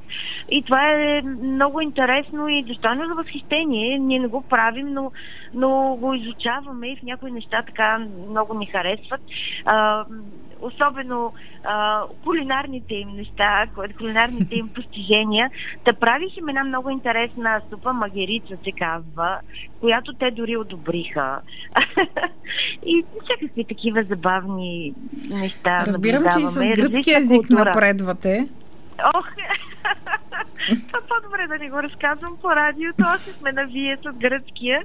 И 0.50 0.62
това 0.62 0.90
е 0.90 1.22
много 1.42 1.80
интересно 1.80 2.48
и 2.48 2.62
достойно 2.62 3.08
за 3.08 3.14
възхищение. 3.14 3.98
Ние 3.98 4.18
не 4.18 4.28
го 4.28 4.42
правим, 4.42 4.92
но, 4.92 5.12
но 5.54 5.96
го 6.00 6.14
изучаваме 6.14 6.88
и 6.88 6.96
в 6.96 7.02
някои 7.02 7.30
неща 7.30 7.62
така 7.66 8.06
много 8.30 8.54
ни 8.54 8.66
харесват. 8.66 9.20
А, 9.64 10.04
особено 10.60 11.32
а, 11.64 12.02
кулинарните 12.24 12.94
им 12.94 13.08
неща, 13.08 13.66
кулинарните 13.98 14.56
им 14.56 14.68
постижения. 14.74 15.50
Та 15.84 15.92
правих 15.92 16.36
им 16.36 16.48
една 16.48 16.64
много 16.64 16.90
интересна 16.90 17.60
супа, 17.70 17.92
магерица 17.92 18.56
се 18.64 18.72
казва, 18.78 19.38
която 19.80 20.12
те 20.12 20.30
дори 20.30 20.56
одобриха. 20.56 21.40
и 22.86 23.04
всякакви 23.24 23.64
такива 23.64 24.02
забавни 24.02 24.94
неща. 25.30 25.84
Разбирам, 25.86 26.22
че 26.32 26.40
и 26.40 26.46
с 26.46 26.60
гръцки 26.76 27.14
език 27.14 27.46
култура. 27.46 27.64
напредвате. 27.64 28.48
Ох, 29.14 29.30
това 30.86 31.00
по-добре 31.08 31.46
да 31.48 31.58
не 31.58 31.70
го 31.70 31.82
разказвам 31.82 32.36
по 32.42 32.50
радиото, 32.50 33.04
още 33.14 33.30
сме 33.30 33.52
на 33.52 33.64
вие 33.64 33.96
с 33.96 34.12
гръцкия. 34.18 34.82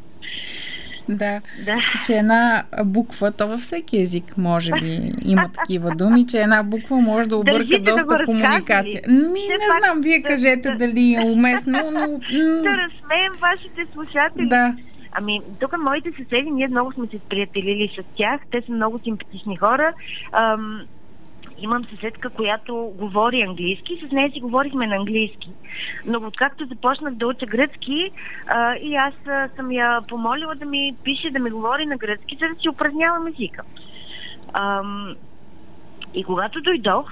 Да. 1.10 1.42
да. 1.66 1.76
Че 2.06 2.14
една 2.14 2.64
буква, 2.86 3.32
то 3.32 3.48
във 3.48 3.60
всеки 3.60 4.02
език 4.02 4.38
може 4.38 4.72
би 4.72 5.14
има 5.26 5.50
такива 5.54 5.92
думи, 5.96 6.28
че 6.28 6.42
една 6.42 6.64
буква 6.64 6.98
може 6.98 7.30
да 7.30 7.38
обърка 7.38 7.58
Държите 7.58 7.92
доста 7.92 8.18
да 8.18 8.26
комуникация. 8.26 9.02
Ми, 9.08 9.42
не 9.50 9.58
пак, 9.70 9.84
знам, 9.84 10.02
вие 10.02 10.22
да, 10.22 10.28
кажете 10.28 10.70
да, 10.70 10.78
дали 10.78 11.16
е 11.16 11.26
уместно, 11.26 11.80
но... 11.94 12.20
Да 12.64 12.78
разсмеем 12.78 13.34
вашите 13.42 13.86
слушатели. 13.94 14.48
Да. 14.48 14.76
Ами, 15.12 15.40
тук 15.60 15.76
моите 15.84 16.10
съседи, 16.12 16.52
ние 16.52 16.68
много 16.68 16.94
сме 16.94 17.08
се 17.08 17.20
приятелили 17.20 17.92
с 17.96 18.04
тях. 18.18 18.42
Те 18.52 18.62
са 18.62 18.72
много 18.72 19.00
симпатични 19.04 19.58
хора. 19.58 19.94
Ам, 20.32 20.82
имам 21.62 21.86
съседка, 21.86 22.30
която 22.30 22.94
говори 22.96 23.42
английски, 23.42 24.02
с 24.08 24.12
нея 24.12 24.32
си 24.32 24.40
говорихме 24.40 24.88
на 24.88 24.96
английски. 24.96 25.50
Но 26.06 26.28
откакто 26.28 26.66
започнах 26.66 27.14
да 27.14 27.28
уча 27.28 27.46
гръцки, 27.46 28.12
а, 28.48 28.76
и 28.76 28.96
аз 28.96 29.14
а, 29.28 29.50
съм 29.56 29.72
я 29.72 29.98
помолила 30.08 30.56
да 30.56 30.66
ми 30.66 30.96
пише, 31.04 31.30
да 31.30 31.40
ми 31.40 31.50
говори 31.50 31.86
на 31.86 31.98
гръцки, 31.98 32.38
за 32.42 32.56
да 32.56 32.62
си 32.62 32.70
упражнявам 32.70 33.28
езика. 33.28 33.64
Ам, 34.54 35.16
и 36.14 36.24
когато 36.24 36.62
дойдох, 36.62 37.12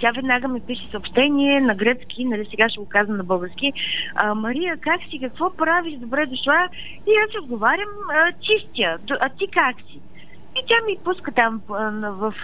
тя 0.00 0.10
веднага 0.14 0.48
ми 0.48 0.60
пише 0.60 0.88
съобщение 0.90 1.60
на 1.60 1.74
гръцки, 1.74 2.24
нали 2.24 2.46
сега 2.50 2.68
ще 2.68 2.80
го 2.80 2.88
казвам 2.88 3.16
на 3.16 3.24
български. 3.24 3.72
А, 4.14 4.34
Мария, 4.34 4.76
как 4.76 5.00
си, 5.10 5.18
какво 5.22 5.56
правиш, 5.56 5.94
добре 5.98 6.26
дошла? 6.26 6.68
И 7.06 7.10
аз 7.24 7.42
отговарям, 7.42 7.88
чистя, 8.40 8.98
а 9.20 9.28
ти 9.28 9.46
как 9.46 9.76
си? 9.76 10.00
И 10.56 10.66
тя 10.66 10.74
ми 10.86 10.96
пуска 11.04 11.32
там 11.32 11.62
в 11.68 12.34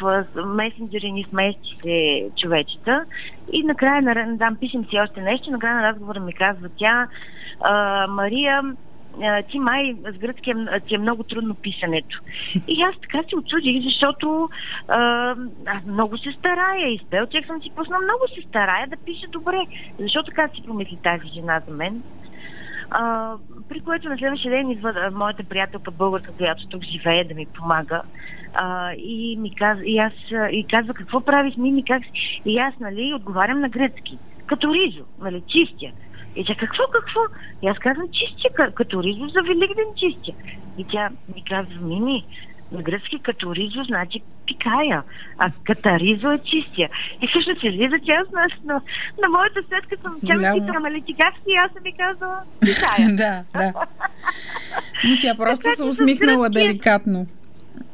месенджери 0.47 1.12
ни 1.12 1.25
смести 1.25 1.79
се 1.83 2.29
човечета. 2.40 3.05
И 3.52 3.62
накрая, 3.62 4.02
на, 4.02 4.38
там 4.38 4.57
пишем 4.57 4.85
си 4.85 5.00
още 5.00 5.21
нещо, 5.21 5.50
накрая 5.50 5.76
на 5.76 5.83
разговора 5.83 6.21
ми 6.21 6.33
казва 6.33 6.69
тя, 6.79 7.09
Мария, 8.09 8.62
ти 9.50 9.59
май 9.59 9.97
с 10.14 10.19
гръцки 10.19 10.52
ти 10.87 10.95
е 10.95 10.99
много 10.99 11.23
трудно 11.23 11.55
писането. 11.55 12.21
И 12.69 12.83
аз 12.83 12.95
така 13.00 13.29
се 13.29 13.37
отсудих, 13.37 13.85
защото 13.85 14.49
а, 14.88 15.35
много 15.87 16.19
се 16.19 16.33
старая 16.33 16.95
и 16.95 16.99
спелчек 16.99 17.47
съм 17.47 17.62
си 17.62 17.71
пусна, 17.76 17.99
много 17.99 18.29
се 18.35 18.49
старая 18.49 18.87
да 18.87 18.97
пиша 18.97 19.26
добре. 19.29 19.67
Защо 19.99 20.23
така 20.23 20.49
си 20.49 20.62
помисли 20.67 20.99
тази 21.02 21.29
жена 21.35 21.61
за 21.69 21.75
мен? 21.75 22.02
А, 22.90 23.35
при 23.71 23.81
което 23.81 24.09
на 24.09 24.19
следващия 24.19 24.50
ден 24.50 24.71
идва 24.71 25.11
моята 25.12 25.45
приятелка 25.45 25.91
българка, 25.91 26.33
която 26.33 26.67
тук 26.67 26.83
живее 26.85 27.25
да 27.25 27.35
ми 27.35 27.47
помага. 27.47 28.03
А, 28.55 28.93
и 28.93 29.37
ми 29.37 29.55
казва, 29.55 29.87
и 29.87 29.99
аз 29.99 30.12
и 30.53 30.67
казва, 30.71 30.95
какво 30.95 31.21
правиш, 31.21 31.57
ми, 31.57 31.85
как 31.85 32.05
си? 32.05 32.43
И 32.45 32.59
аз, 32.59 32.75
нали, 32.81 33.15
отговарям 33.15 33.61
на 33.61 33.69
гръцки. 33.69 34.19
Като 34.47 34.75
ризо, 34.75 35.05
нали, 35.21 35.43
чистя. 35.49 35.87
И 36.37 36.45
тя, 36.45 36.55
какво, 36.55 36.83
какво? 36.93 37.21
И 37.62 37.69
аз 37.69 37.79
казвам, 37.79 38.07
чистя, 38.12 38.73
като 38.75 39.03
ризо 39.03 39.29
за 39.29 39.43
Великден 39.43 39.87
чистя. 39.97 40.33
И 40.79 40.85
тя 40.85 41.11
ми 41.35 41.45
казва, 41.45 41.81
Мими, 41.81 42.25
на 42.73 42.83
гръцки 42.83 43.19
като 43.23 43.55
ризо 43.55 43.83
значи 43.85 44.21
пикая, 44.47 45.03
а 45.39 45.50
катаризо 45.65 46.31
е 46.31 46.39
чистия. 46.39 46.89
И 47.23 47.29
всъщност 47.29 47.62
излиза, 47.62 47.97
че 48.07 48.12
аз 48.12 48.33
на, 48.33 48.47
на, 48.65 48.81
на 49.23 49.29
моята 49.29 49.61
сетка 49.62 49.97
съм 50.03 50.17
нали 50.83 51.03
ти 51.03 51.15
как 51.15 51.35
си? 51.35 51.50
Аз 51.65 51.73
съм 51.73 51.83
ми 51.83 51.93
казала 51.97 52.41
пикая. 52.61 53.17
да, 53.17 53.45
да. 53.59 53.73
Но 55.05 55.17
тя 55.21 55.35
просто 55.35 55.77
се 55.77 55.85
усмихнала 55.85 56.50
деликатно. 56.50 57.27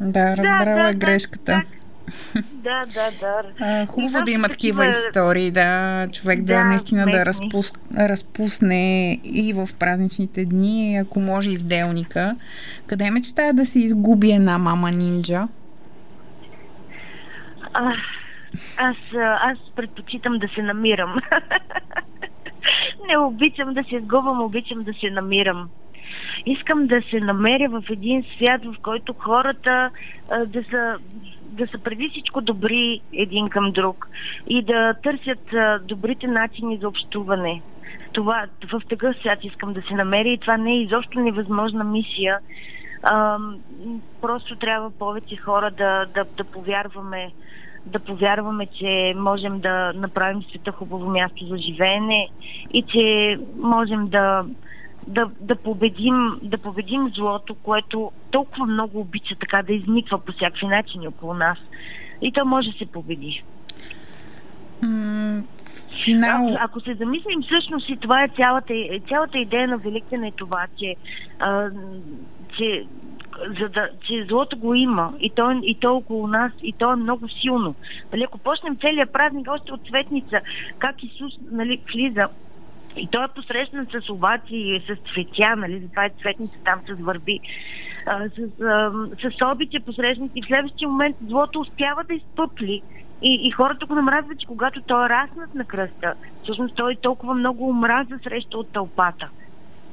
Да, 0.01 0.37
разбрала 0.37 0.83
да, 0.83 0.93
да, 0.93 0.99
грешката. 0.99 1.45
Так, 1.45 1.67
да, 2.53 2.83
да, 2.95 3.11
да. 3.21 3.87
Хубаво 3.87 4.25
да 4.25 4.31
има 4.31 4.49
такива 4.49 4.87
истории, 4.87 5.51
да. 5.51 6.09
Човек 6.13 6.43
да, 6.43 6.55
да 6.55 6.65
наистина 6.65 7.07
да 7.07 7.27
разпус, 7.27 7.73
разпусне 7.99 9.13
и 9.25 9.53
в 9.53 9.69
празничните 9.79 10.45
дни, 10.45 10.97
ако 10.97 11.21
може 11.21 11.51
и 11.51 11.57
в 11.57 11.65
делника. 11.65 12.37
Къде 12.87 13.11
мечтая 13.11 13.55
да 13.55 13.67
се 13.67 13.79
изгуби 13.79 14.33
една 14.33 14.59
мама 14.59 14.91
нинджа? 14.91 15.49
А, 17.73 17.93
аз, 18.79 18.97
аз 19.41 19.59
предпочитам 19.77 20.39
да 20.39 20.49
се 20.55 20.63
намирам. 20.63 21.17
Не 23.09 23.19
обичам 23.19 23.75
да 23.75 23.85
се 23.85 23.97
изгубвам, 23.97 24.41
обичам 24.41 24.83
да 24.83 24.93
се 24.93 25.11
намирам. 25.11 25.69
Искам 26.47 26.87
да 26.87 27.03
се 27.11 27.21
намеря 27.21 27.69
в 27.69 27.83
един 27.91 28.25
свят, 28.37 28.65
в 28.65 28.75
който 28.83 29.15
хората 29.19 29.91
а, 30.31 30.45
да 30.47 30.65
са 30.71 30.97
да 31.57 31.67
са 31.67 31.79
преди 31.79 32.09
всичко 32.09 32.41
добри 32.41 33.01
един 33.13 33.49
към 33.49 33.73
друг 33.73 34.09
и 34.49 34.63
да 34.63 34.95
търсят 35.03 35.55
добрите 35.87 36.27
начини 36.27 36.79
за 36.79 36.89
общуване. 36.89 37.63
Това, 38.13 38.47
в 38.73 38.81
такъв 38.89 39.17
свят 39.17 39.39
искам 39.43 39.73
да 39.73 39.83
се 39.83 39.95
намеря 39.95 40.29
и 40.29 40.39
това 40.39 40.57
не 40.57 40.73
е 40.73 40.83
изобщо 40.83 41.21
невъзможна 41.21 41.85
мисия. 41.85 42.39
Просто 44.21 44.57
трябва 44.57 44.91
повече 44.91 45.37
хора 45.37 45.71
да, 45.71 46.07
да, 46.15 46.25
да 46.37 46.45
повярваме 46.45 47.33
да 47.87 47.99
повярваме, 47.99 48.67
че 48.67 49.15
можем 49.17 49.59
да 49.59 49.93
направим 49.93 50.43
света 50.43 50.73
хубаво 50.73 51.11
място 51.11 51.47
за 51.47 51.57
живеене 51.57 52.29
и 52.73 52.83
че 52.83 53.37
можем 53.59 54.09
да, 54.09 54.45
да, 55.07 55.31
да, 55.41 55.57
победим, 55.57 56.39
да 56.43 56.59
победим 56.59 57.11
злото, 57.15 57.55
което 57.55 58.13
толкова 58.31 58.67
много 58.67 59.01
обича 59.01 59.35
така 59.41 59.63
да 59.63 59.73
изниква 59.73 60.19
по 60.19 60.33
всякакви 60.33 60.67
начини 60.67 61.09
около 61.09 61.35
нас. 61.35 61.59
И 62.23 62.33
то 62.33 62.45
може 62.45 62.71
да 62.71 62.79
се 62.79 62.87
победи. 62.87 63.43
Финал... 66.05 66.49
Ако, 66.49 66.59
ако 66.61 66.81
се 66.81 66.95
замислим 66.95 67.43
всъщност 67.43 67.89
и 67.89 67.97
това 67.97 68.25
е 68.25 68.29
цялата, 68.29 68.75
цялата 69.09 69.39
идея 69.39 69.69
на 69.69 69.79
Великден 69.79 70.25
е 70.25 70.33
това, 70.33 70.67
че, 70.79 70.97
а, 71.39 71.71
че 72.59 72.85
за 73.61 73.69
да, 73.69 73.89
че 74.07 74.27
злото 74.29 74.59
го 74.59 74.75
има 74.75 75.13
и 75.21 75.31
то, 75.31 75.61
и 75.63 75.75
то 75.81 75.97
около 75.97 76.27
нас, 76.27 76.53
и 76.63 76.73
то 76.73 76.93
е 76.93 76.97
много 76.97 77.29
силно. 77.29 77.75
Нали, 78.13 78.23
ако 78.23 78.39
почнем 78.39 78.77
целият 78.77 79.13
празник 79.13 79.49
още 79.51 79.73
от 79.73 79.81
цветница, 79.89 80.41
как 80.79 81.03
Исус 81.03 81.33
нали, 81.51 81.81
влиза 81.93 82.29
и 82.97 83.07
той 83.07 83.25
е 83.25 83.35
посрещан 83.35 83.87
с 83.87 84.11
овации, 84.11 84.81
с 84.81 85.13
цветя, 85.13 85.57
нали, 85.57 85.81
затова 85.81 86.05
е 86.05 86.11
цветница 86.21 86.57
там 86.65 86.81
с 86.89 87.01
върби, 87.01 87.41
а, 88.07 88.29
с, 88.29 88.63
а, 88.63 88.93
с 89.31 89.53
обича 89.53 89.81
посрещнат 89.81 90.31
и 90.35 90.43
в 90.43 90.47
следващия 90.47 90.89
момент 90.89 91.17
злото 91.29 91.61
успява 91.61 92.05
да 92.05 92.15
изпъпли 92.15 92.83
и, 93.23 93.41
и 93.43 93.51
хората 93.51 93.87
го 93.87 93.95
намразват, 93.95 94.41
че 94.41 94.47
когато 94.47 94.81
той 94.83 95.07
е 95.07 95.09
раснат 95.09 95.55
на 95.55 95.65
кръста, 95.65 96.15
всъщност 96.43 96.77
той 96.77 96.97
толкова 96.97 97.35
много 97.35 97.69
омраза 97.69 98.19
среща 98.23 98.59
от 98.59 98.73
тълпата. 98.73 99.29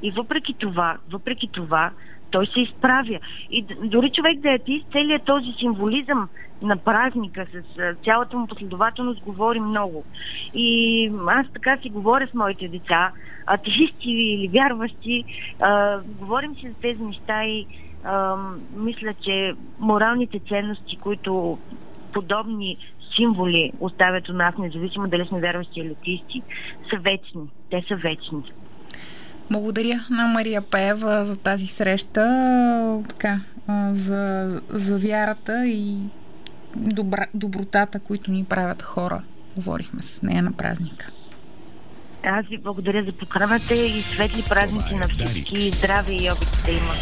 И 0.01 0.12
въпреки 0.12 0.53
това, 0.53 0.98
въпреки 1.12 1.48
това, 1.48 1.91
той 2.31 2.48
се 2.48 2.62
изправя. 2.62 3.19
И 3.51 3.65
дори 3.83 4.12
човек 4.12 4.39
да 4.39 4.51
е 4.51 4.55
атеист, 4.55 4.91
целият 4.91 5.24
този 5.24 5.53
символизъм 5.60 6.29
на 6.63 6.77
празника 6.77 7.46
с 7.53 7.96
цялата 8.03 8.38
му 8.38 8.48
последователност 8.48 9.24
говори 9.24 9.60
много. 9.60 10.03
И 10.53 11.12
аз 11.27 11.48
така 11.53 11.77
си 11.77 11.89
говоря 11.89 12.27
с 12.27 12.34
моите 12.34 12.67
деца, 12.67 13.12
атеисти 13.46 14.10
или 14.10 14.48
вярващи, 14.48 15.24
а, 15.60 16.00
говорим 16.20 16.55
си 16.55 16.70
за 16.70 16.74
тези 16.82 17.03
неща 17.03 17.46
и 17.46 17.65
а, 18.03 18.36
мисля, 18.75 19.13
че 19.25 19.53
моралните 19.79 20.39
ценности, 20.50 20.98
които 20.98 21.58
подобни 22.13 22.77
символи 23.15 23.72
оставят 23.79 24.29
у 24.29 24.34
нас, 24.34 24.55
независимо 24.58 25.08
дали 25.08 25.25
сме 25.27 25.39
вярващи 25.39 25.79
или 25.79 25.96
атеисти, 26.01 26.42
са 26.90 26.98
вечни. 27.01 27.50
Те 27.70 27.83
са 27.88 27.96
вечни. 27.96 28.44
Благодаря 29.51 30.00
на 30.09 30.27
Мария 30.27 30.61
Пеева 30.61 31.25
за 31.25 31.38
тази 31.38 31.68
среща, 31.68 33.03
така, 33.09 33.40
за, 33.92 34.50
за 34.70 34.98
вярата 35.07 35.68
и 35.68 35.98
добра, 36.75 37.25
добротата, 37.33 38.00
които 38.00 38.31
ни 38.31 38.46
правят 38.46 38.81
хора. 38.81 39.22
Говорихме 39.55 40.01
с 40.01 40.22
нея 40.22 40.44
на 40.44 40.51
празника. 40.51 41.12
Аз 42.24 42.46
ви 42.48 42.57
благодаря 42.57 43.03
за 43.03 43.12
поканата 43.12 43.74
и 43.74 44.01
светли 44.01 44.44
празници 44.50 44.94
е 44.94 44.98
на 44.98 45.07
всички. 45.07 45.55
Дарик. 45.55 45.75
Здраве 45.75 46.14
и 46.14 46.31
обич 46.31 46.50
да 46.66 46.72
има. 46.72 46.94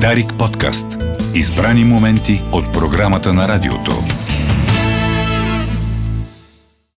Дарик 0.00 0.32
подкаст. 0.38 0.86
Избрани 1.34 1.84
моменти 1.84 2.42
от 2.52 2.72
програмата 2.72 3.32
на 3.32 3.48
радиото. 3.48 3.90